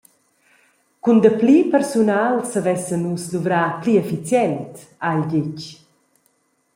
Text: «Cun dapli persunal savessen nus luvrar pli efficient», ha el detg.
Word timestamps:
«Cun 1.03 1.17
dapli 1.25 1.57
persunal 1.73 2.33
savessen 2.51 3.01
nus 3.03 3.23
luvrar 3.33 3.69
pli 3.81 3.93
efficient», 4.03 4.73
ha 5.03 5.09
el 5.15 5.21
detg. 5.31 5.59